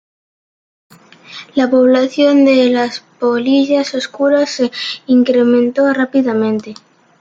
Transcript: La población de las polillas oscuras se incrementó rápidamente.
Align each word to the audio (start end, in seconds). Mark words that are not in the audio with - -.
La 1.53 1.69
población 1.69 2.43
de 2.43 2.71
las 2.71 3.01
polillas 3.19 3.93
oscuras 3.93 4.49
se 4.49 4.71
incrementó 5.05 5.93
rápidamente. 5.93 6.73